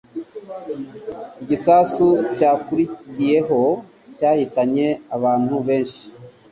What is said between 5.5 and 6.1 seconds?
benshi.